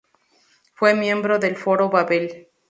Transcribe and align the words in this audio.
Fue 0.73 0.95
miembro 0.95 1.37
del 1.37 1.55
Foro 1.55 1.87
Babel. 1.89 2.47